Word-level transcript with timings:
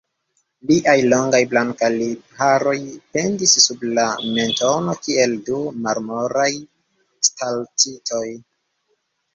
Liaj 0.69 0.95
longaj 1.09 1.41
blankaj 1.51 1.89
lipharoj 1.97 2.75
pendis 3.17 3.55
sub 3.67 3.85
la 3.99 4.07
mentono 4.39 4.97
kiel 5.05 5.37
du 5.51 5.63
marmoraj 5.85 6.51
stalaktitoj. 7.31 8.29